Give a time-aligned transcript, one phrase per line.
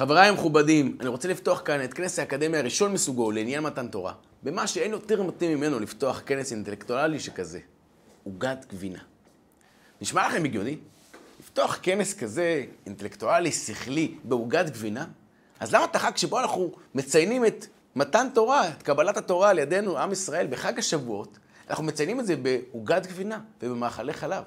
[0.00, 4.66] חבריי המכובדים, אני רוצה לפתוח כאן את כנס האקדמיה הראשון מסוגו לעניין מתן תורה, במה
[4.66, 7.60] שאין יותר מתאים ממנו לפתוח כנס אינטלקטואלי שכזה,
[8.24, 8.98] עוגת גבינה.
[10.00, 10.76] נשמע לכם הגיוני?
[11.40, 15.06] לפתוח כנס כזה אינטלקטואלי, שכלי, בעוגת גבינה?
[15.60, 19.98] אז למה את החג שבו אנחנו מציינים את מתן תורה, את קבלת התורה על ידינו,
[19.98, 21.38] עם ישראל, בחג השבועות,
[21.70, 24.44] אנחנו מציינים את זה בעוגת גבינה ובמאכלי חלב?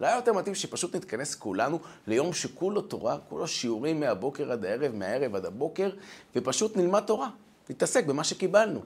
[0.00, 4.94] לא היה יותר מתאים שפשוט נתכנס כולנו ליום שכולו תורה, כולו שיעורים מהבוקר עד הערב,
[4.94, 5.90] מהערב עד הבוקר,
[6.36, 7.28] ופשוט נלמד תורה,
[7.70, 8.80] נתעסק במה שקיבלנו.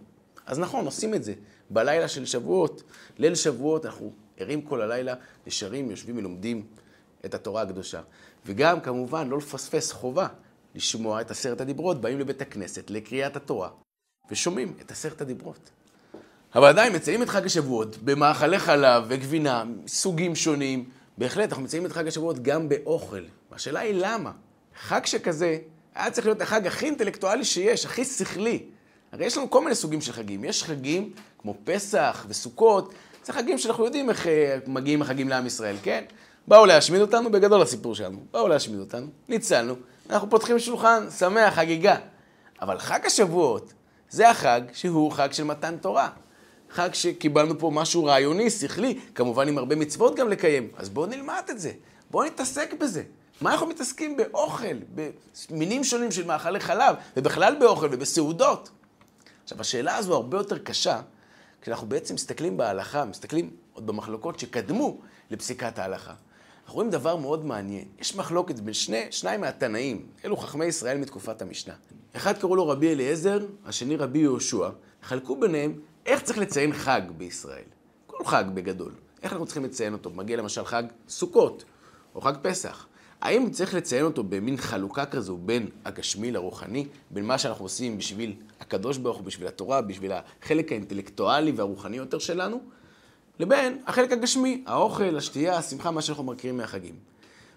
[0.47, 1.35] אז נכון, עושים את זה.
[1.71, 2.83] בלילה של שבועות,
[3.19, 5.15] ליל שבועות, אנחנו ערים כל הלילה,
[5.47, 6.67] נשארים, יושבים ולומדים
[7.25, 8.01] את התורה הקדושה.
[8.47, 10.27] וגם, כמובן, לא לפספס חובה
[10.75, 13.69] לשמוע את עשרת הדיברות, באים לבית הכנסת לקריאת התורה,
[14.31, 15.71] ושומעים את עשרת הדיברות.
[16.55, 20.91] אבל עדיין מציינים את חג השבועות במאכלי חלב וגבינה, סוגים שונים.
[21.23, 23.23] בהחלט, אנחנו מציינים את חג השבועות גם באוכל.
[23.51, 24.31] והשאלה היא למה?
[24.81, 25.59] חג שכזה
[25.95, 28.63] היה צריך להיות החג הכי אינטלקטואלי שיש, הכי שכלי.
[29.13, 30.45] הרי יש לנו כל מיני סוגים של חגים.
[30.45, 35.77] יש חגים כמו פסח וסוכות, זה חגים שאנחנו יודעים איך אה, מגיעים החגים לעם ישראל,
[35.83, 36.05] כן?
[36.49, 38.19] באו להשמיד אותנו, בגדול הסיפור שלנו.
[38.33, 39.75] באו להשמיד אותנו, ניצלנו,
[40.11, 41.97] אנחנו פותחים שולחן, שמח, חגיגה.
[42.63, 43.73] אבל חג השבועות
[44.11, 46.11] זה החג שהוא חג של מתן תורה.
[46.73, 50.69] חג שקיבלנו פה משהו רעיוני, שכלי, כמובן עם הרבה מצוות גם לקיים.
[50.77, 51.73] אז בואו נלמד את זה,
[52.11, 53.03] בואו נתעסק בזה.
[53.41, 54.77] מה אנחנו מתעסקים באוכל,
[55.51, 58.71] במינים שונים של מאכלי חלב, ובכלל באוכל ובסעודות?
[59.45, 61.01] עכשיו, השאלה הזו הרבה יותר קשה,
[61.63, 64.99] כשאנחנו בעצם מסתכלים בהלכה, מסתכלים עוד במחלוקות שקדמו
[65.31, 66.15] לפסיקת ההלכה.
[66.65, 67.85] אנחנו רואים דבר מאוד מעניין.
[68.01, 71.75] יש מחלוקת בין שני, שניים מהתנאים, אלו חכמי ישראל מתקופת המשנה.
[72.17, 74.69] אחד קראו לו רבי אליעזר, השני רבי יהושע.
[75.03, 75.75] חלקו ביניהם
[76.07, 77.65] איך צריך לציין חג בישראל?
[78.07, 78.93] כל חג בגדול.
[79.23, 80.11] איך אנחנו צריכים לציין אותו?
[80.11, 81.65] מגיע למשל חג סוכות,
[82.15, 82.87] או חג פסח.
[83.21, 88.35] האם צריך לציין אותו במין חלוקה כזו בין הגשמי לרוחני, בין מה שאנחנו עושים בשביל
[88.61, 92.61] הקדוש ברוך הוא, בשביל התורה, בשביל החלק האינטלקטואלי והרוחני יותר שלנו,
[93.39, 96.95] לבין החלק הגשמי, האוכל, השתייה, השמחה, מה שאנחנו מכירים מהחגים.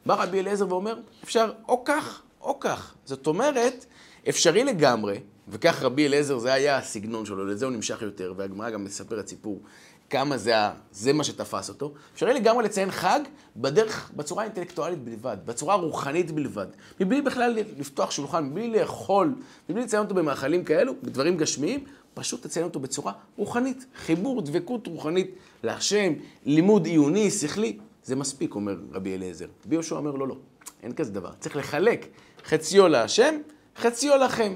[0.06, 2.96] בא רבי אליעזר ואומר, אפשר או כך או כך.
[3.06, 3.86] זאת אומרת,
[4.30, 8.84] אפשרי לגמרי וכך רבי אליעזר, זה היה הסגנון שלו, לזה הוא נמשך יותר, והגמרא גם
[8.84, 9.62] מספרת סיפור
[10.10, 10.54] כמה זה,
[10.92, 11.94] זה מה שתפס אותו.
[12.14, 13.20] אפשר לגמרי לציין חג
[13.56, 16.68] בדרך, בצורה אינטלקטואלית בלבד, בצורה רוחנית בלבד.
[17.00, 19.36] מבלי בכלל לפתוח שולחן, מבלי לאכול,
[19.70, 23.86] מבלי לציין אותו במאכלים כאלו, בדברים גשמיים, פשוט לציין אותו בצורה רוחנית.
[23.96, 26.14] חיבור, דבקות רוחנית להשם,
[26.46, 27.78] לימוד עיוני, שכלי.
[28.04, 29.46] זה מספיק, אומר רבי אליעזר.
[29.66, 30.36] רבי יהושע אומר, לא, לא,
[30.84, 31.32] אין כזה דבר.
[31.40, 32.08] צריך לחלק
[32.46, 33.36] חציו להשם,
[33.78, 34.54] חציו לכם.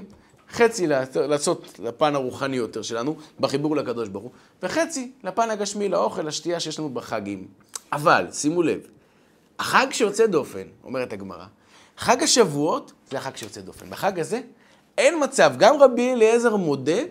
[0.52, 6.60] חצי לעשות לפן הרוחני יותר שלנו, בחיבור לקדוש ברוך הוא, וחצי לפן הגשמי, לאוכל, לשתייה
[6.60, 7.48] שיש לנו בחגים.
[7.92, 8.80] אבל, שימו לב,
[9.58, 11.44] החג שיוצא דופן, אומרת הגמרא,
[11.96, 13.90] חג השבועות זה החג שיוצא דופן.
[13.90, 14.40] בחג הזה
[14.98, 17.02] אין מצב, גם רבי אליעזר מודה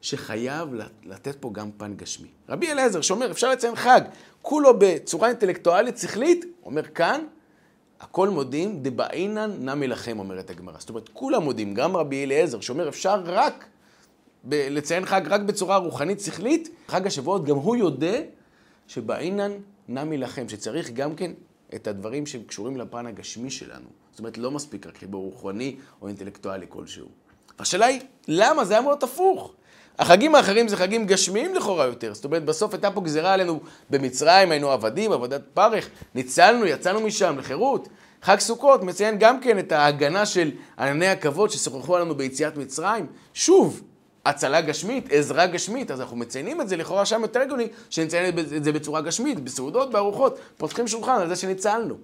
[0.00, 0.68] שחייב
[1.04, 2.28] לתת פה גם פן גשמי.
[2.48, 4.00] רבי אליעזר שאומר, אפשר לציין חג,
[4.42, 7.24] כולו בצורה אינטלקטואלית שכלית, אומר כאן,
[8.00, 10.78] הכל מודים, דבעינן נמי לכם, אומרת הגמרא.
[10.78, 13.64] זאת אומרת, כולם מודים, גם רבי אליעזר, שאומר, אפשר רק
[14.44, 18.20] ב- לציין חג רק בצורה רוחנית שכלית, חג השבועות, גם הוא יודע
[18.86, 19.52] שבעינן
[19.88, 21.32] נמי לכם, שצריך גם כן
[21.74, 23.86] את הדברים שקשורים לפן הגשמי שלנו.
[24.10, 27.06] זאת אומרת, לא מספיק רק חיבור רוחני או אינטלקטואלי כלשהו.
[27.58, 28.64] השאלה היא, למה?
[28.64, 29.54] זה היה מאוד הפוך.
[29.98, 32.14] החגים האחרים זה חגים גשמיים לכאורה יותר.
[32.14, 37.38] זאת אומרת, בסוף הייתה פה גזירה עלינו במצרים, היינו עבדים, עבודת פרך, ניצלנו, יצאנו משם
[37.38, 37.88] לחירות.
[38.22, 43.06] חג סוכות מציין גם כן את ההגנה של ענני הכבוד ששוחחו עלינו ביציאת מצרים.
[43.34, 43.82] שוב,
[44.26, 48.64] הצלה גשמית, עזרה גשמית, אז אנחנו מציינים את זה, לכאורה שם יותר הגיוני שנציין את
[48.64, 51.94] זה בצורה גשמית, בסעודות, בארוחות, פותחים שולחן על זה שניצלנו.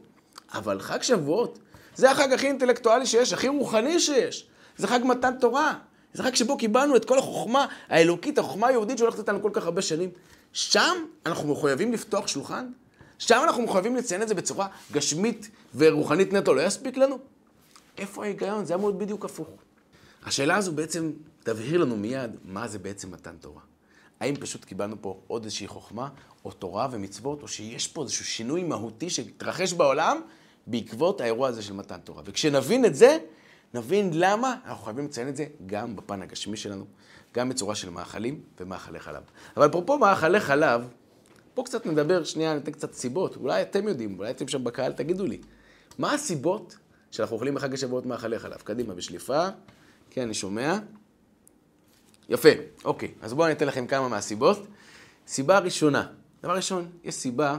[0.54, 1.58] אבל חג שבועות,
[1.94, 4.46] זה החג הכי אינטלקטואלי שיש, הכי רוחני שיש.
[4.76, 5.74] זה חג מתן תורה.
[6.16, 9.82] זה חג שבו קיבלנו את כל החוכמה האלוקית, החוכמה היהודית שהולכת איתנו כל כך הרבה
[9.82, 10.10] שנים.
[10.52, 10.96] שם
[11.26, 12.66] אנחנו מחויבים לפתוח שולחן?
[13.18, 17.18] שם אנחנו מחויבים לציין את זה בצורה גשמית ורוחנית נטו, לא יספיק לנו?
[17.98, 18.64] איפה ההיגיון?
[18.64, 19.48] זה אמור להיות בדיוק הפוך.
[20.24, 21.12] השאלה הזו בעצם
[21.42, 23.60] תבהיר לנו מיד מה זה בעצם מתן תורה.
[24.20, 26.08] האם פשוט קיבלנו פה עוד איזושהי חוכמה,
[26.44, 30.20] או תורה ומצוות, או שיש פה איזשהו שינוי מהותי שהתרחש בעולם
[30.66, 32.22] בעקבות האירוע הזה של מתן תורה.
[32.26, 33.18] וכשנבין את זה,
[33.76, 36.84] נבין למה אנחנו חייבים לציין את זה גם בפן הגשמי שלנו,
[37.34, 39.22] גם בצורה של מאכלים ומאכלי חלב.
[39.56, 40.88] אבל אפרופו מאכלי חלב,
[41.54, 43.36] בואו קצת נדבר, שנייה, ניתן קצת סיבות.
[43.36, 45.40] אולי אתם יודעים, אולי אתם שם בקהל, תגידו לי.
[45.98, 46.76] מה הסיבות
[47.10, 48.56] שאנחנו אוכלים בחג השבועות מאכלי חלב?
[48.56, 49.48] קדימה, בשליפה.
[50.10, 50.78] כן, אני שומע.
[52.28, 52.48] יפה,
[52.84, 53.14] אוקיי.
[53.22, 54.66] אז בואו אני אתן לכם כמה מהסיבות.
[55.26, 56.06] סיבה ראשונה,
[56.42, 57.58] דבר ראשון, יש סיבה,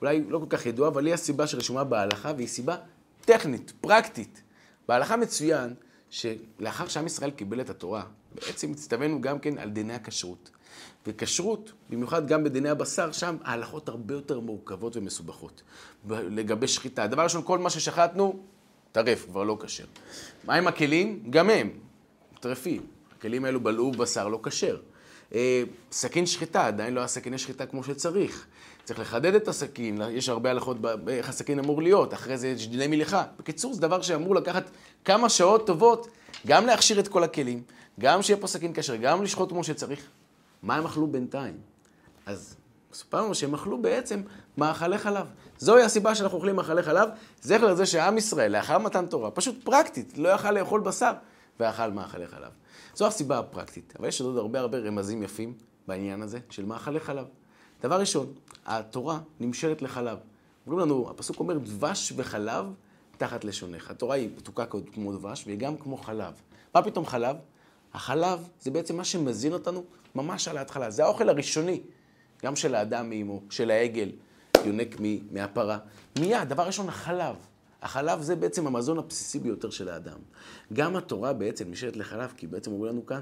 [0.00, 2.76] אולי לא כל כך ידועה, אבל היא הסיבה שרשומה בהלכה, והיא סיבה
[3.24, 4.42] טכנית, פרקטית.
[4.88, 5.74] בהלכה מצוין
[6.10, 8.04] שלאחר שעם ישראל קיבל את התורה,
[8.34, 10.50] בעצם הצטווינו גם כן על דיני הכשרות.
[11.06, 15.62] וכשרות, במיוחד גם בדיני הבשר, שם ההלכות הרבה יותר מורכבות ומסובכות.
[16.08, 18.42] לגבי שחיטה, דבר ראשון, כל מה ששחטנו,
[18.92, 19.84] טרף, כבר לא כשר.
[20.44, 21.22] מה עם הכלים?
[21.30, 21.70] גם הם
[22.40, 22.86] טרפים.
[23.18, 24.76] הכלים האלו בלעו בשר לא כשר.
[25.34, 28.46] אה, סכין שחיטה, עדיין לא היה סכיני שחיטה כמו שצריך.
[28.84, 30.76] צריך לחדד את הסכין, יש הרבה הלכות
[31.08, 33.24] איך הסכין אמור להיות, אחרי זה יש דיני מליחה.
[33.38, 34.70] בקיצור, זה דבר שאמור לקחת
[35.04, 36.08] כמה שעות טובות,
[36.46, 37.62] גם להכשיר את כל הכלים,
[38.00, 40.00] גם שיהיה פה סכין כשר, גם לשחוט כמו שצריך.
[40.62, 41.56] מה הם אכלו בינתיים?
[42.26, 42.56] אז
[42.92, 44.22] מסופר לנו שהם אכלו בעצם
[44.58, 45.26] מאכלי חלב.
[45.58, 47.08] זוהי הסיבה שאנחנו אוכלים מאכלי חלב,
[47.42, 51.12] זכר לזה שעם ישראל, לאחר מתן תורה, פשוט פרקטית, לא יכל לאכול בשר,
[51.60, 52.52] ואכל מאכלי חלב.
[52.94, 53.94] זו הסיבה הפרקטית.
[53.98, 55.54] אבל יש עוד הרבה הרבה רמזים יפים
[55.88, 57.26] בעניין הזה של מאכלי חלב.
[57.82, 58.32] דבר ראשון,
[58.66, 60.18] התורה נמשלת לחלב.
[60.66, 62.66] אומרים לנו, הפסוק אומר, דבש וחלב
[63.16, 63.90] תחת לשונך.
[63.90, 66.32] התורה היא מתוקה כמו דבש והיא גם כמו חלב.
[66.74, 67.36] מה פתאום חלב?
[67.94, 69.84] החלב זה בעצם מה שמזין אותנו
[70.14, 70.90] ממש על ההתחלה.
[70.90, 71.80] זה האוכל הראשוני,
[72.42, 74.10] גם של האדם מאמו, של העגל,
[74.64, 74.96] יונק
[75.30, 75.78] מהפרה.
[76.18, 77.36] מיד, דבר ראשון, החלב.
[77.82, 80.18] החלב זה בעצם המזון הבסיסי ביותר של האדם.
[80.72, 83.20] גם התורה בעצם נשארת לחלב, כי בעצם אומרים לנו כאן,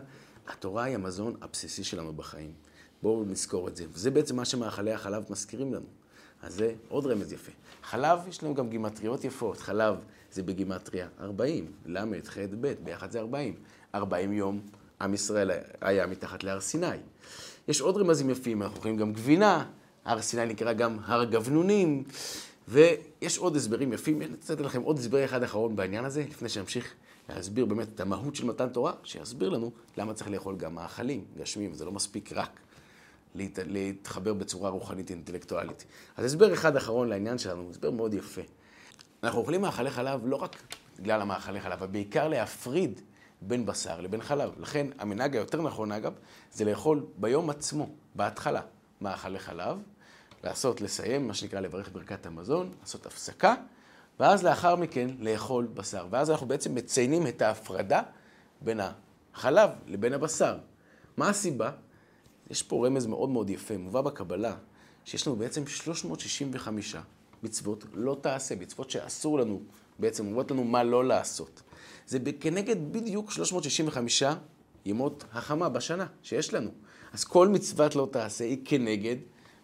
[0.49, 2.53] התורה היא המזון הבסיסי שלנו בחיים.
[3.03, 3.85] בואו נזכור את זה.
[3.93, 5.87] וזה בעצם מה שמאכלי החלב מזכירים לנו.
[6.43, 7.53] אז זה עוד רמז יפה.
[7.83, 9.61] חלב, יש לנו גם גימטריות יפות.
[9.61, 9.97] חלב
[10.33, 13.55] זה בגימטריה 40, ל', ח', ב', ביחד זה 40.
[13.95, 14.61] 40 יום
[15.01, 15.51] עם ישראל
[15.81, 16.97] היה מתחת להר סיני.
[17.69, 19.65] יש עוד רמזים יפים, אנחנו רואים גם גבינה,
[20.05, 22.05] הר סיני נקרא גם הר גבנונים,
[22.69, 24.23] ויש עוד הסברים יפים.
[24.23, 26.95] אני לתת לכם עוד הסבר אחד אחרון בעניין הזה, לפני שנמשיך
[27.29, 31.75] להסביר באמת את המהות של מתן תורה, שיסביר לנו למה צריך לאכול גם מאכלים גשמיים,
[31.75, 32.61] זה לא מספיק רק
[33.35, 33.59] להת...
[33.67, 35.85] להתחבר בצורה רוחנית אינטלקטואלית.
[36.17, 38.43] אז הסבר אחד אחרון לעניין שלנו, הסבר מאוד יפה.
[39.23, 40.57] אנחנו אוכלים מאכלי חלב לא רק
[40.99, 43.01] בגלל המאכלי חלב, אבל בעיקר להפריד
[43.41, 44.51] בין בשר לבין חלב.
[44.61, 46.13] לכן המנהג היותר נכון, אגב,
[46.53, 48.61] זה לאכול ביום עצמו, בהתחלה,
[49.01, 49.79] מאכלי חלב,
[50.47, 53.55] לעשות, לסיים, מה שנקרא לברך ברכת המזון, לעשות הפסקה,
[54.21, 56.07] ואז לאחר מכן לאכול בשר.
[56.11, 58.03] ואז אנחנו בעצם מציינים את ההפרדה
[58.61, 58.81] בין
[59.35, 60.59] החלב לבין הבשר.
[61.17, 61.71] מה הסיבה?
[62.51, 64.57] יש פה רמז מאוד מאוד יפה, מובא בקבלה,
[65.05, 66.97] שיש לנו בעצם 365
[67.43, 69.61] מצוות לא תעשה, מצוות שאסור לנו,
[69.99, 71.63] בעצם אומרות לנו מה לא לעשות.
[72.07, 74.23] זה כנגד בדיוק 365
[74.85, 76.71] ימות החמה בשנה שיש לנו.
[77.13, 79.17] אז כל מצוות לא תעשה היא כנגד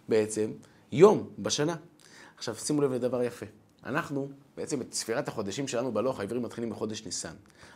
[0.08, 0.50] בעצם
[0.92, 1.76] יום בשנה.
[2.36, 3.46] עכשיו שימו לב לדבר יפה.
[3.84, 7.34] אנחנו, בעצם את ספירת החודשים שלנו בלוח העברי מתחילים בחודש ניסן.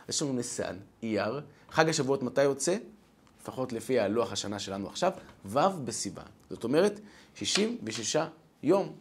[0.09, 2.77] יש לנו ניסן, אייר, חג השבועות מתי יוצא?
[3.41, 5.11] לפחות לפי הלוח השנה שלנו עכשיו,
[5.45, 6.25] ו' בסיוון.
[6.49, 6.99] זאת אומרת,
[7.35, 8.17] 66
[8.63, 8.95] יום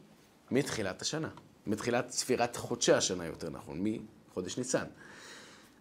[0.51, 1.29] מתחילת השנה.
[1.67, 3.85] מתחילת ספירת חודשי השנה, יותר נכון,
[4.29, 4.85] מחודש ניסן.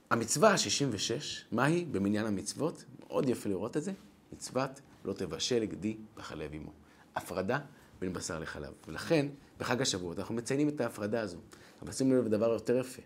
[0.10, 1.12] המצווה ה-66,
[1.52, 2.84] מהי במניין המצוות?
[3.00, 3.92] מאוד יפה לראות את זה.
[4.34, 6.72] מצוות לא תבשל גדי בחלב עמו.
[7.16, 7.60] הפרדה
[8.00, 8.74] בין בשר לחלב.
[8.88, 9.25] ולכן,
[9.59, 11.38] בחג השבועות אנחנו מציינים את ההפרדה הזו.
[11.81, 13.01] אבל שימו לב לדבר יותר יפה.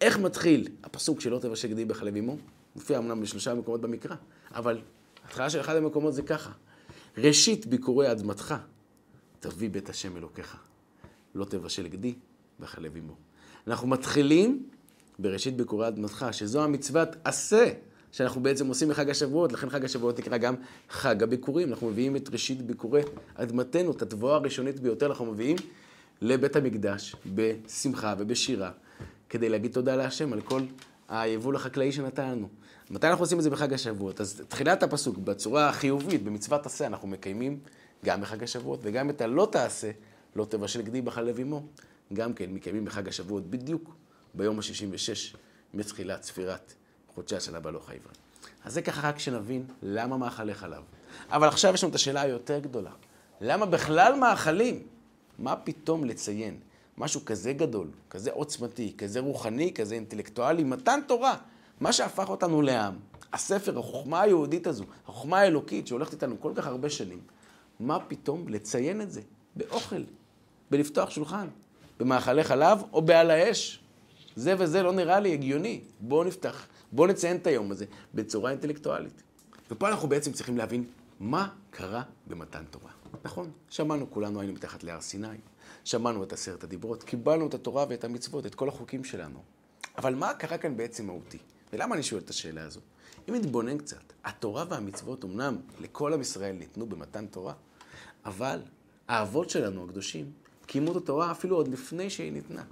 [0.00, 2.36] איך מתחיל הפסוק שלא תבשל גדי בחלב עמו?
[2.76, 4.16] מופיע אמנם בשלושה מקומות במקרא,
[4.54, 4.80] אבל
[5.24, 6.52] התחלה של אחד המקומות זה ככה.
[7.18, 8.54] ראשית ביקורי אדמתך,
[9.40, 10.56] תביא בית השם אלוקיך.
[11.34, 12.14] לא תבשל גדי
[12.60, 13.14] בחלב עמו.
[13.66, 14.68] אנחנו מתחילים
[15.18, 17.72] בראשית ביקורי אדמתך, שזו המצוות עשה,
[18.12, 20.54] שאנחנו בעצם עושים בחג השבועות, לכן חג השבועות נקרא גם
[20.90, 21.68] חג הביקורים.
[21.68, 23.02] אנחנו מביאים את ראשית ביקורי
[23.34, 25.56] אדמתנו, את התבואה הראשונית ביותר, אנחנו מביאים
[26.20, 28.70] לבית המקדש בשמחה ובשירה,
[29.28, 30.62] כדי להגיד תודה להשם על כל
[31.08, 32.48] היבול החקלאי שנתן לנו.
[32.90, 34.20] מתי אנחנו עושים את זה בחג השבועות?
[34.20, 37.58] אז תחילת הפסוק, בצורה החיובית, במצוות עשה, אנחנו מקיימים
[38.04, 39.90] גם בחג השבועות, וגם את הלא תעשה,
[40.36, 41.66] לא תבשל גדי בחלב עמו,
[42.12, 43.94] גם כן מקיימים בחג השבועות בדיוק
[44.34, 45.36] ביום ה-66
[45.74, 46.74] מתחילת ספירת
[47.16, 48.12] חודשי השנה בלוח העברי.
[48.64, 50.82] אז זה ככה רק שנבין למה מאכלי חלב.
[51.30, 52.90] אבל עכשיו יש לנו את השאלה היותר גדולה.
[53.40, 54.82] למה בכלל מאכלים?
[55.38, 56.58] מה פתאום לציין
[56.98, 61.36] משהו כזה גדול, כזה עוצמתי, כזה רוחני, כזה אינטלקטואלי, מתן תורה,
[61.80, 62.94] מה שהפך אותנו לעם,
[63.32, 67.20] הספר, החוכמה היהודית הזו, החוכמה האלוקית שהולכת איתנו כל כך הרבה שנים,
[67.80, 69.20] מה פתאום לציין את זה
[69.56, 70.02] באוכל,
[70.70, 71.46] בלפתוח שולחן,
[72.00, 73.80] במאכלי חלב או בעל האש?
[74.36, 75.80] זה וזה לא נראה לי הגיוני.
[76.00, 79.22] בואו נפתח, בואו נציין את היום הזה בצורה אינטלקטואלית.
[79.70, 80.84] ופה אנחנו בעצם צריכים להבין
[81.20, 82.90] מה קרה במתן תורה.
[83.24, 85.28] נכון, שמענו, כולנו היינו מתחת להר סיני,
[85.84, 89.42] שמענו את עשרת הדיברות, קיבלנו את התורה ואת המצוות, את כל החוקים שלנו.
[89.98, 91.38] אבל מה קרה כאן בעצם מהותי?
[91.72, 92.80] ולמה אני שואל את השאלה הזו?
[93.28, 97.54] אם נתבונן קצת, התורה והמצוות אמנם לכל עם ישראל ניתנו במתן תורה,
[98.24, 98.60] אבל
[99.08, 100.32] האבות שלנו הקדושים
[100.66, 102.62] קיימו את התורה אפילו עוד לפני שהיא ניתנה.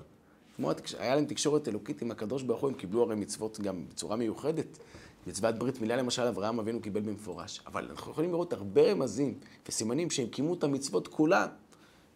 [0.56, 0.94] כמו התקש...
[0.94, 4.78] היה להם תקשורת אלוקית עם הקדוש ברוך הוא, הם קיבלו הרי מצוות גם בצורה מיוחדת.
[5.26, 7.60] מצוות ברית מילה למשל, אברהם אבינו קיבל במפורש.
[7.66, 11.46] אבל אנחנו יכולים לראות הרבה רמזים וסימנים שהם קיימו את המצוות כולן,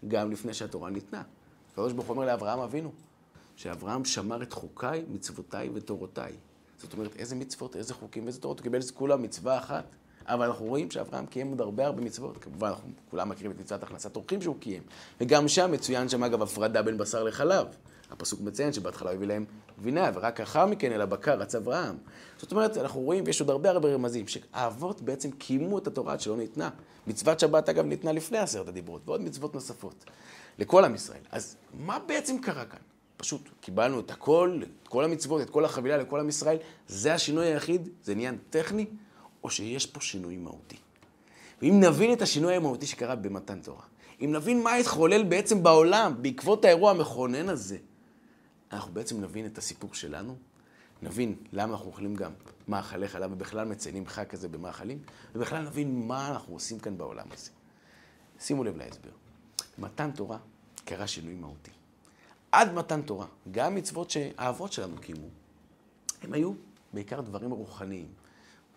[0.09, 1.23] גם לפני שהתורה ניתנה.
[1.73, 2.93] הקדוש ברוך הוא אומר לאברהם אבינו,
[3.57, 6.33] שאברהם שמר את חוקיי, מצוותיי ותורותיי.
[6.79, 9.85] זאת אומרת, איזה מצוות, איזה חוקים, איזה תורות, הוא קיבל את כולם מצווה אחת.
[10.29, 12.37] אבל אנחנו רואים שאברהם קיים עוד הרבה הרבה מצוות.
[12.37, 14.83] כמובן, אנחנו כולם מכירים את מצוות הכנסת אורחים שהוא קיים.
[15.21, 17.67] וגם שם מצוין שם, אגב, הפרדה בין בשר לחלב.
[18.11, 19.45] הפסוק מציין שבהתחלה הביא להם
[19.79, 21.97] גבינה, ורק לאחר מכן אל הבקר רץ אברהם.
[22.39, 26.37] זאת אומרת, אנחנו רואים, ויש עוד הרבה הרבה רמזים, שהאבות בעצם קיימו את התורה שלא
[26.37, 26.71] ניתנה.
[27.07, 30.05] מצוות שבת, אגב, ניתנה לפני עשרת הדיברות, ועוד מצוות נוספות.
[30.59, 31.21] לכל עם ישראל.
[31.31, 32.79] אז מה בעצם קרה כאן?
[33.17, 36.57] פשוט קיבלנו את הכל, את כל המצוות, את כל החבילה לכל עם ישראל.
[36.89, 37.89] זה השינוי היחיד?
[38.03, 38.87] זה עניין טכני?
[39.45, 40.77] או שיש פה שינוי מהותי?
[41.63, 43.85] ואם נבין את השינוי המהותי שקרה במתן תורה,
[44.21, 47.79] אם נבין מה התחולל בעצם בעולם בעקבות האירוע המכונן הזה,
[48.73, 50.37] אנחנו בעצם נבין את הסיפור שלנו,
[51.03, 52.33] נבין למה אנחנו אוכלים גם
[52.69, 54.99] מאכלי חלב ובכלל מציינים חג כזה במאכלים,
[55.35, 57.51] ובכלל נבין מה אנחנו עושים כאן בעולם הזה.
[58.41, 59.11] שימו לב להסבר.
[59.79, 60.39] מתן תורה
[60.85, 61.71] קרה שינוי מהותי.
[62.53, 65.29] עד מתן תורה, גם מצוות שהאבות שלנו קיימו,
[66.23, 66.53] הם היו
[66.93, 68.09] בעיקר דברים רוחניים.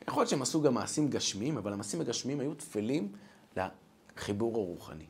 [0.07, 3.11] יכול להיות שהם עשו גם מעשים גשמיים, אבל המעשים הגשמיים היו תפלים
[3.57, 5.05] לחיבור הרוחני.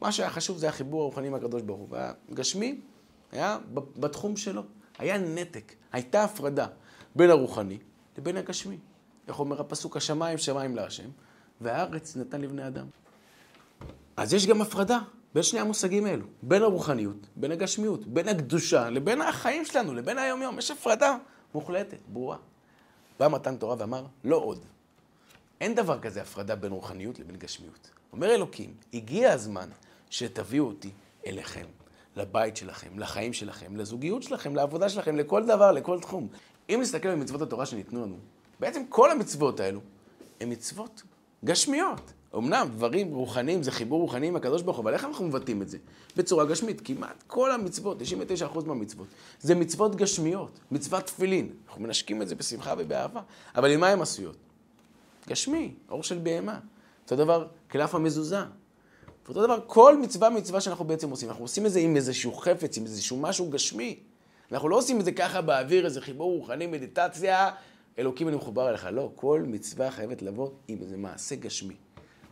[0.00, 1.88] מה שהיה חשוב זה החיבור הרוחני עם הקדוש ברוך הוא.
[1.90, 2.80] והגשמי
[3.32, 4.62] היה בתחום שלו.
[4.98, 6.66] היה נתק, הייתה הפרדה
[7.16, 7.78] בין הרוחני
[8.18, 8.78] לבין הגשמי.
[9.28, 9.96] איך אומר הפסוק?
[9.96, 11.08] השמיים שמיים להשם,
[11.60, 12.86] והארץ נתן לבני אדם.
[14.16, 14.98] אז יש גם הפרדה
[15.34, 20.58] בין שני המושגים האלו, בין הרוחניות, בין הגשמיות, בין הקדושה לבין החיים שלנו, לבין היום-יום.
[20.58, 21.16] יש הפרדה
[21.54, 22.36] מוחלטת, ברורה.
[23.22, 24.64] בא מתן תורה ואמר, לא עוד.
[25.60, 27.90] אין דבר כזה הפרדה בין רוחניות לבין גשמיות.
[28.12, 29.68] אומר אלוקים, הגיע הזמן
[30.10, 30.90] שתביאו אותי
[31.26, 31.66] אליכם,
[32.16, 36.28] לבית שלכם, לחיים שלכם, לזוגיות שלכם, לעבודה שלכם, לכל דבר, לכל תחום.
[36.70, 38.16] אם נסתכל על מצוות התורה שניתנו לנו,
[38.60, 39.80] בעצם כל המצוות האלו
[40.40, 41.02] הן מצוות
[41.44, 42.12] גשמיות.
[42.36, 45.68] אמנם דברים רוחניים זה חיבור רוחני עם הקדוש ברוך הוא, אבל איך אנחנו מבטאים את
[45.68, 45.78] זה?
[46.16, 46.80] בצורה גשמית.
[46.84, 48.02] כמעט כל המצוות,
[48.42, 49.06] 99% מהמצוות,
[49.40, 51.48] זה מצוות גשמיות, מצוות תפילין.
[51.66, 53.20] אנחנו מנשקים את זה בשמחה ובאהבה.
[53.56, 54.36] אבל ממה הן עשויות?
[55.28, 56.58] גשמי, אור של בהמה.
[57.04, 58.40] אותו דבר, קלף המזוזה.
[59.26, 62.76] ואותו דבר, כל מצווה מצווה שאנחנו בעצם עושים, אנחנו עושים את זה עם איזשהו חפץ,
[62.76, 63.98] עם איזשהו משהו גשמי.
[64.52, 67.50] אנחנו לא עושים את זה ככה באוויר, איזה חיבור רוחני, מדיטציה,
[67.98, 68.88] אלוקים אני מחובר אליך.
[68.92, 71.74] לא, כל מצווה חייבת לבוא עם איזה מעשה גשמי.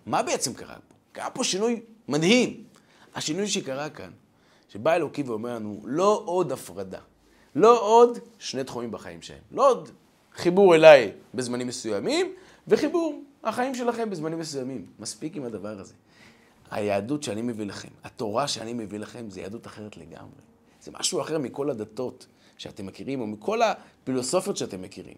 [0.06, 0.94] מה בעצם קרה פה?
[1.12, 2.64] קרה פה שינוי מדהים.
[3.14, 4.10] השינוי שקרה כאן,
[4.68, 7.00] שבא אלוקים ואומר לנו, לא עוד הפרדה.
[7.54, 9.40] לא עוד שני תחומים בחיים שלהם.
[9.50, 9.90] לא עוד
[10.34, 12.32] חיבור אליי בזמנים מסוימים,
[12.68, 14.86] וחיבור החיים שלכם בזמנים מסוימים.
[14.98, 15.94] מספיק עם הדבר הזה.
[16.70, 20.40] היהדות שאני מביא לכם, התורה שאני מביא לכם, זה יהדות אחרת לגמרי.
[20.82, 22.26] זה משהו אחר מכל הדתות
[22.58, 25.16] שאתם מכירים, או מכל הפילוסופיות שאתם מכירים.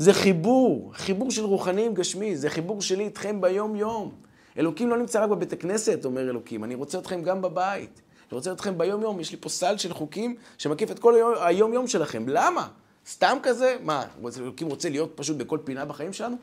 [0.00, 4.12] זה חיבור, חיבור של רוחניים גשמי, זה חיבור שלי איתכם ביום-יום.
[4.58, 8.00] אלוקים לא נמצא רק בבית הכנסת, אומר אלוקים, אני רוצה אתכם גם בבית.
[8.30, 12.24] אני רוצה אתכם ביום-יום, יש לי פה סל של חוקים שמקיף את כל היום-יום שלכם.
[12.28, 12.68] למה?
[13.08, 13.76] סתם כזה?
[13.82, 14.04] מה,
[14.36, 16.36] אלוקים רוצה להיות פשוט בכל פינה בחיים שלנו?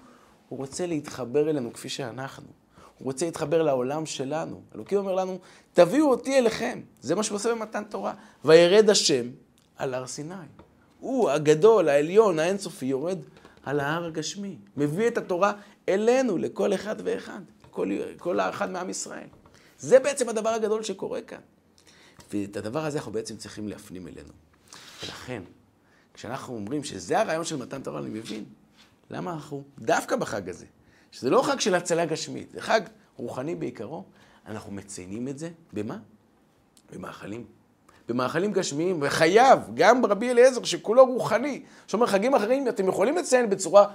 [0.50, 2.48] הוא רוצה להתחבר אלינו כפי שאנחנו.
[2.98, 4.62] הוא רוצה להתחבר לעולם שלנו.
[4.76, 5.40] אלוקים אומר לנו,
[5.74, 6.82] תביאו אותי אליכם.
[7.02, 8.14] זה מה שהוא עושה במתן תורה.
[8.46, 9.30] וירד השם
[9.78, 10.36] על הר סיני.
[11.00, 13.18] הוא הגדול, העליון, האינסופי, יורד
[13.68, 14.58] על ההר הגשמי.
[14.78, 15.54] מביא את התורה
[15.90, 17.42] אלינו, לכל אחד ואחד.
[17.72, 19.28] כל, כל אחד מעם ישראל.
[19.80, 21.40] זה בעצם הדבר הגדול שקורה כאן.
[22.34, 24.30] ואת הדבר הזה אנחנו בעצם צריכים להפנים אלינו.
[25.04, 25.44] ולכן,
[26.14, 28.46] כשאנחנו אומרים שזה הרעיון של מתן תורה, אני מבין
[29.10, 30.66] למה אנחנו דווקא בחג הזה,
[31.12, 32.82] שזה לא חג של הצלה גשמית, זה חג
[33.16, 34.06] רוחני בעיקרו,
[34.46, 35.98] אנחנו מציינים את זה במה?
[36.94, 37.46] במאכלים.
[38.08, 43.88] במאכלים גשמיים, וחייב, גם רבי אליעזר, שכולו רוחני, שאומר חגים אחרים, אתם יכולים לציין בצורה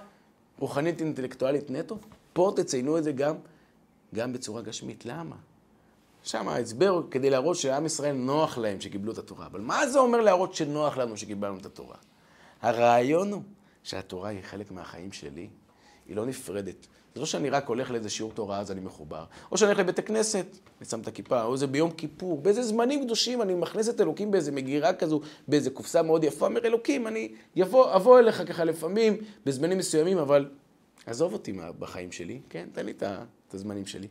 [0.59, 1.99] רוחנית אינטלקטואלית נטו,
[2.33, 3.35] פה תציינו את זה גם,
[4.15, 5.07] גם בצורה גשמית.
[5.07, 5.37] למה?
[6.23, 9.47] שם ההסבר כדי להראות שעם ישראל נוח להם שקיבלו את התורה.
[9.47, 11.97] אבל מה זה אומר להראות שנוח לנו שקיבלנו את התורה?
[12.63, 13.43] הרעיון הוא
[13.83, 15.49] שהתורה היא חלק מהחיים שלי,
[16.09, 16.87] היא לא נפרדת.
[17.15, 19.25] זה לא שאני רק הולך לאיזה שיעור תורה אז אני מחובר.
[19.53, 20.47] או שאני הולך לבית הכנסת,
[20.81, 24.31] אני שם את הכיפה, או זה ביום כיפור, באיזה זמנים קדושים אני מכניס את אלוקים
[24.31, 29.17] באיזה מגירה כזו, באיזה קופסה מאוד יפה, אומר אלוקים, אני יבוא, אבוא אליך ככה לפעמים,
[29.47, 30.49] בזמנים מסוימים, אבל
[31.07, 34.09] עזוב אותי בחיים שלי, כן, תן לי את הזמנים שלי.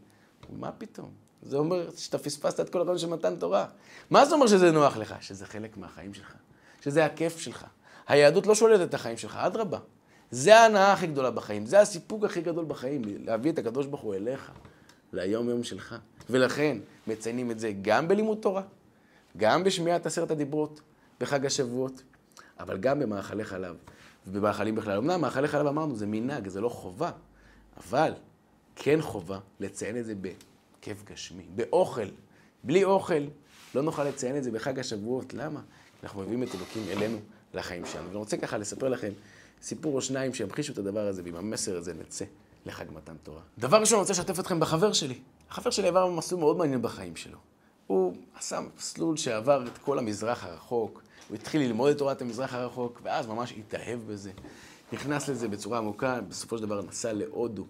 [0.50, 1.10] מה פתאום?
[1.42, 3.66] זה אומר שאתה פספסת את כל הרעיון של מתן תורה.
[4.10, 5.16] מה זה אומר שזה נוח לך?
[5.22, 6.34] שזה חלק מהחיים שלך,
[6.82, 7.66] שזה הכיף שלך.
[8.08, 9.80] היהדות לא שולטת את החיים שלך, אדרבה.
[10.32, 14.16] זה ההנאה הכי גדולה בחיים, זה הסיפוק הכי גדול בחיים, להביא את הקדוש ברוך הוא
[14.16, 14.52] אליך,
[15.14, 15.96] ליום-יום שלך.
[16.30, 18.64] ולכן מציינים את זה גם בלימוד תורה,
[19.38, 20.82] גם בשמיעת עשרת הדיברות,
[21.20, 22.02] בחג השבועות,
[22.60, 23.76] אבל גם במאכלי חלב
[24.28, 24.98] ובמאכלים בכלל.
[24.98, 27.12] אמנם מאכלי חלב אמרנו, זה מנהג, זה לא חובה,
[27.78, 28.14] אבל
[28.76, 32.08] כן חובה לציין את זה בכיף גשמי, באוכל.
[32.64, 33.24] בלי אוכל
[33.76, 35.34] לא נוכל לציין את זה בחג השבועות.
[35.34, 35.62] למה?
[36.04, 37.18] אנחנו מביאים את אלוקים אלינו
[37.54, 38.06] לחיים שלנו.
[38.06, 39.12] ואני רוצה ככה לספר לכם
[39.62, 42.26] סיפור או שניים שימחישו את הדבר הזה, ועם המסר הזה נצא
[42.66, 43.42] לחג מתן תורה.
[43.58, 45.20] דבר ראשון, אני רוצה לשתף אתכם בחבר שלי.
[45.50, 47.38] החבר שלי עבר מסלול מאוד מעניין בחיים שלו.
[47.88, 53.02] הוא עשה מסלול שעבר את כל המזרח הרחוק, הוא התחיל ללמוד את תורת המזרח הרחוק,
[53.04, 54.32] ואז ממש התאהב בזה.
[54.94, 57.66] נכנס לזה בצורה עמוקה, בסופו של דבר נסע להודו.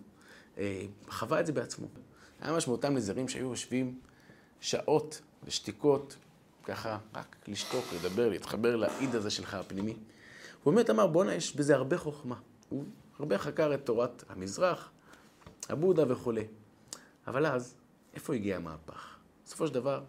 [0.58, 1.88] אה, חווה את זה בעצמו.
[2.42, 4.00] היה ממש מאותם נזרים שהיו יושבים
[4.62, 6.16] שעות ושתיקות,
[6.64, 9.96] ככה, רק לשתוק, לדבר, להתחבר לאיד הזה שלך הפנימי.
[10.64, 12.36] הוא באמת אמר, בואנה, יש בזה הרבה חוכמה.
[12.70, 12.84] הוא
[13.20, 14.92] הרבה חקר את תורת המזרח,
[15.70, 16.48] הבודה וכולי.
[17.28, 17.76] אבל אז,
[18.14, 19.18] איפה הגיע המהפך?
[19.46, 20.04] בסופו של דבר,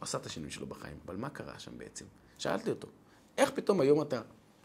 [0.00, 2.04] עשה את השינוי שלו בחיים, אבל מה קרה שם בעצם?
[2.38, 2.88] שאלתי אותו,
[3.38, 4.22] איך פתאום היום אתה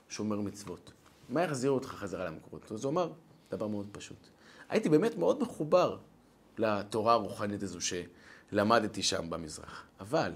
[0.09, 0.91] שומר מצוות?
[1.29, 2.71] מה יחזיר אותך חזרה למקורות?
[2.71, 3.11] אז הוא אמר,
[3.51, 4.27] דבר מאוד פשוט.
[4.69, 5.97] הייתי באמת מאוד מחובר
[6.57, 9.83] לתורה הרוחנית הזו שלמדתי שם במזרח.
[9.99, 10.31] אבל,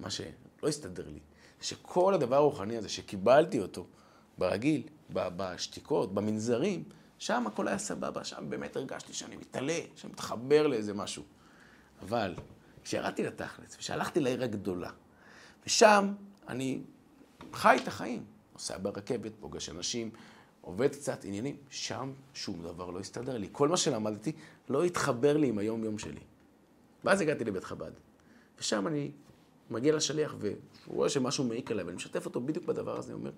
[0.00, 1.20] מה שלא הסתדר לי,
[1.60, 3.86] שכל הדבר הרוחני הזה שקיבלתי אותו
[4.38, 6.84] ברגיל, בשתיקות, במנזרים,
[7.18, 11.22] שם הכל היה סבבה, שם באמת הרגשתי שאני מתעלה, שאני מתחבר לאיזה משהו.
[12.02, 12.34] אבל
[12.84, 14.90] כשירדתי לתכלס ושהלכתי לעיר הגדולה,
[15.66, 16.12] ושם
[16.48, 16.80] אני
[17.52, 20.10] חי את החיים, נוסע ברכבת, פוגש אנשים,
[20.60, 23.48] עובד קצת עניינים, שם שום דבר לא הסתדר לי.
[23.52, 24.32] כל מה שלמדתי
[24.68, 26.20] לא התחבר לי עם היום-יום שלי.
[27.04, 27.90] ואז הגעתי לבית חב"ד,
[28.58, 29.10] ושם אני
[29.70, 33.30] מגיע לשליח והוא רואה שמשהו מעיק עליי, ואני משתף אותו בדיוק בדבר הזה, אני אומר,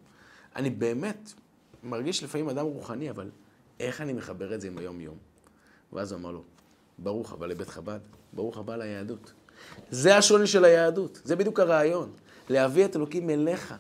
[0.57, 1.33] אני באמת
[1.83, 3.31] מרגיש לפעמים אדם רוחני, אבל
[3.81, 5.17] איך אני מחבר את זה עם היום-יום?
[5.93, 6.43] ואז הוא אמר לו,
[6.99, 8.01] ברוך הבא לבית חב"ד,
[8.33, 9.33] ברוך הבא ליהדות.
[9.91, 12.13] זה השוני של היהדות, זה בדיוק הרעיון,
[12.49, 13.75] להביא את אלוקים אליך.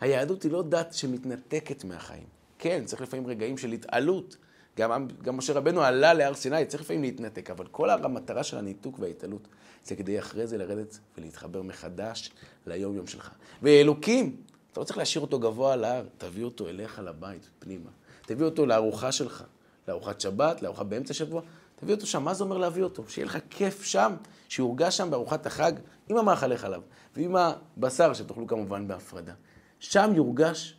[0.00, 2.26] היהדות היא לא דת שמתנתקת מהחיים.
[2.58, 4.36] כן, צריך לפעמים רגעים של התעלות.
[4.76, 8.98] גם, גם משה רבנו עלה להר סיני, צריך לפעמים להתנתק, אבל כל המטרה של הניתוק
[8.98, 9.48] וההתעלות
[9.84, 12.30] זה כדי אחרי זה לרדת ולהתחבר מחדש
[12.66, 13.30] ליום-יום שלך.
[13.62, 14.36] ואלוקים,
[14.72, 17.90] אתה לא צריך להשאיר אותו גבוה על ההר, תביא אותו אליך לבית, פנימה.
[18.22, 19.44] תביא אותו לארוחה שלך,
[19.88, 21.42] לארוחת שבת, לארוחה באמצע שבוע,
[21.76, 22.24] תביא אותו שם.
[22.24, 23.08] מה זה אומר להביא אותו?
[23.08, 24.12] שיהיה לך כיף שם,
[24.48, 25.72] שיורגש שם בארוחת החג,
[26.08, 26.82] עם המאכלי חלב,
[27.16, 29.32] ועם הבשר, שתאכלו כמובן בהפרדה.
[29.80, 30.76] שם יורגש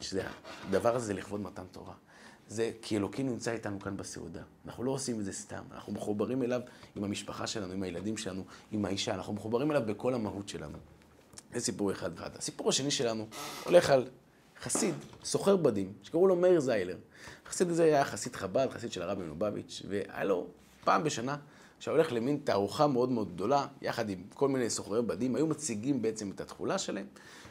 [0.00, 0.22] שזה
[0.68, 1.94] הדבר הזה לכבוד מתן תורה.
[2.48, 4.40] זה כי אלוקים נמצא איתנו כאן בסעודה.
[4.66, 6.60] אנחנו לא עושים את זה סתם, אנחנו מחוברים אליו
[6.96, 10.78] עם המשפחה שלנו, עם הילדים שלנו, עם האישה, אנחנו מחוברים אליו בכל המהות שלנו.
[11.54, 12.30] זה סיפור אחד אחד.
[12.38, 13.26] הסיפור השני שלנו
[13.64, 14.08] הולך על
[14.62, 16.96] חסיד, סוחר בדים, שקראו לו מאיר זיילר.
[17.46, 20.46] החסיד הזה היה חסיד חב"ד, חסיד של הרבי מלובביץ', והיה לו
[20.84, 21.36] פעם בשנה,
[21.80, 26.02] שהיה הולך למין תערוכה מאוד מאוד גדולה, יחד עם כל מיני סוחרי בדים, היו מציגים
[26.02, 27.06] בעצם את התכולה שלהם,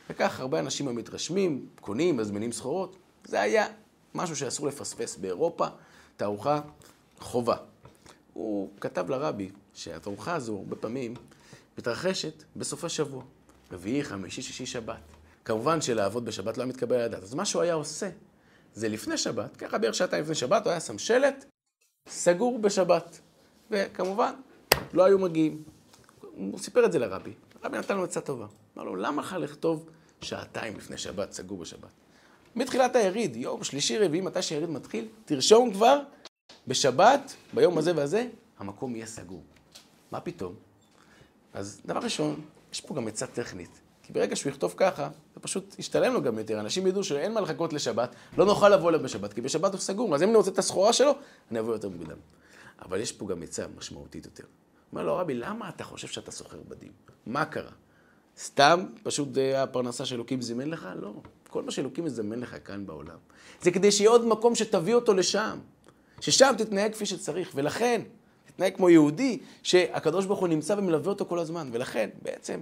[0.09, 2.95] וכך הרבה אנשים היו מתרשמים, קונים, מזמינים סחורות.
[3.25, 3.67] זה היה
[4.15, 5.67] משהו שאסור לפספס באירופה,
[6.17, 6.61] תערוכה
[7.19, 7.55] חובה.
[8.33, 11.13] הוא כתב לרבי שהתערוכה הזו הרבה פעמים
[11.77, 13.23] מתרחשת בסופי שבוע,
[13.71, 15.01] רביעי, חמישי, שישי, שבת.
[15.45, 17.23] כמובן שלעבוד בשבת לא היה מתקבל על הדעת.
[17.23, 18.09] אז מה שהוא היה עושה,
[18.73, 21.45] זה לפני שבת, ככה בערך שעתיים לפני שבת, הוא היה שם שלט,
[22.07, 23.19] סגור בשבת.
[23.71, 24.33] וכמובן,
[24.93, 25.63] לא היו מגיעים.
[26.21, 27.33] הוא סיפר את זה לרבי.
[27.61, 28.47] הרבי נתן לו עצה טובה.
[28.77, 29.89] אמר לו, למה לך לכתוב
[30.21, 31.89] שעתיים לפני שבת, סגור בשבת?
[32.55, 35.99] מתחילת היריד, יום שלישי, רביעי, מתי שהיריד מתחיל, תרשום כבר,
[36.67, 38.27] בשבת, ביום הזה והזה,
[38.57, 39.43] המקום יהיה סגור.
[40.11, 40.55] מה פתאום?
[41.53, 42.41] אז דבר ראשון,
[42.73, 43.79] יש פה גם עצה טכנית.
[44.03, 46.59] כי ברגע שהוא יכתוב ככה, זה פשוט ישתלם לו גם יותר.
[46.59, 50.15] אנשים ידעו שאין מה לחכות לשבת, לא נוכל לבוא אליו בשבת, כי בשבת הוא סגור.
[50.15, 51.11] אז אם אני רוצה את הסחורה שלו,
[51.51, 52.17] אני אבוא יותר מוקדם.
[52.81, 54.43] אבל יש פה גם עצה משמעותית יותר.
[54.91, 56.91] אומר לו, רבי, למה אתה חושב שאתה סוחר בדים?
[57.25, 57.71] מה קרה?
[58.37, 60.89] סתם פשוט אה, הפרנסה שאלוקים זימן לך?
[61.01, 61.13] לא.
[61.47, 63.17] כל מה שאלוקים מזמן לך כאן בעולם.
[63.61, 65.59] זה כדי שיהיה עוד מקום שתביא אותו לשם.
[66.21, 67.51] ששם תתנהג כפי שצריך.
[67.55, 68.01] ולכן,
[68.59, 71.69] תתנהג כמו יהודי, שהקדוש ברוך הוא נמצא ומלווה אותו כל הזמן.
[71.71, 72.61] ולכן, בעצם,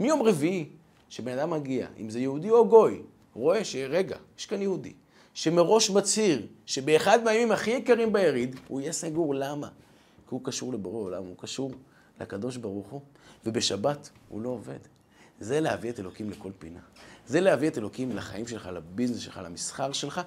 [0.00, 0.68] מיום רביעי,
[1.08, 3.02] שבן אדם מגיע, אם זה יהודי או גוי,
[3.34, 4.92] רואה שרגע, יש כאן יהודי,
[5.34, 9.34] שמראש מצהיר שבאחד מהימים הכי יקרים ביריד, הוא יהיה סגור.
[9.34, 9.68] למה?
[9.68, 11.70] כי הוא קשור לבורא עולם, הוא קשור
[12.20, 13.00] לקדוש ברוך הוא,
[13.46, 14.78] ובשבת הוא לא עובד.
[15.40, 16.80] זה להביא את אלוקים לכל פינה.
[17.26, 20.20] זה להביא את אלוקים לחיים שלך, לביזנס שלך, למסחר שלך,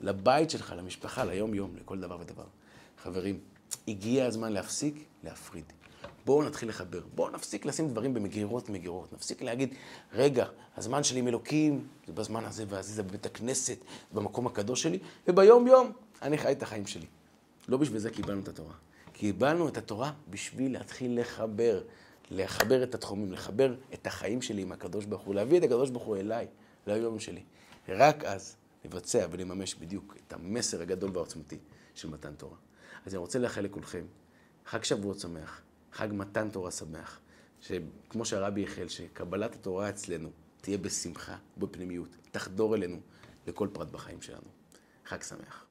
[0.00, 2.44] לבית שלך, למשפחה, ליום-יום, לכל דבר ודבר.
[3.02, 3.38] חברים,
[3.88, 5.64] הגיע הזמן להפסיק להפריד.
[6.24, 7.00] בואו נתחיל לחבר.
[7.14, 9.12] בואו נפסיק לשים דברים במגירות מגירות.
[9.12, 9.74] נפסיק להגיד,
[10.12, 13.78] רגע, הזמן שלי עם אלוקים, זה בזמן הזה והזה, זה בבית הכנסת,
[14.12, 17.06] במקום הקדוש שלי, וביום-יום אני חי את החיים שלי.
[17.68, 18.74] לא בשביל זה קיבלנו את התורה.
[19.12, 21.82] קיבלנו את התורה בשביל להתחיל לחבר.
[22.30, 26.04] לחבר את התחומים, לחבר את החיים שלי עם הקדוש ברוך הוא, להביא את הקדוש ברוך
[26.04, 26.46] הוא אליי,
[26.86, 27.42] ליום שלי.
[27.88, 31.58] רק אז לבצע ולממש בדיוק את המסר הגדול והעוצמתי
[31.94, 32.56] של מתן תורה.
[33.06, 34.06] אז אני רוצה לאחל לכולכם
[34.66, 35.62] חג שבועות שמח,
[35.92, 37.20] חג מתן תורה שמח,
[37.60, 43.00] שכמו שהרבי החל, שקבלת התורה אצלנו תהיה בשמחה, בפנימיות, תחדור אלינו
[43.46, 44.48] לכל פרט בחיים שלנו.
[45.06, 45.66] חג שמח.